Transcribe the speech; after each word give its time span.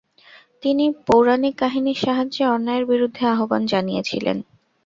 তিনি 0.63 0.85
পৌরাণিক 1.07 1.55
কাহিনীর 1.57 2.01
সাহায্যে 2.05 2.43
অন্যায়ের 2.47 2.85
বিরুদ্ধে 2.85 3.23
আহ্বান 3.33 3.61
জানিয়েছিলেন। 3.65 4.37